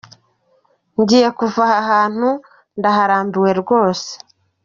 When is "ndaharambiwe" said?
2.77-3.51